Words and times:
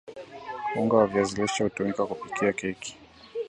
unga 0.75 0.95
wa 0.95 1.07
viazi 1.07 1.41
lishe 1.41 1.63
hutumika 1.63 2.05
kupikia 2.05 2.53
keki 2.53 2.97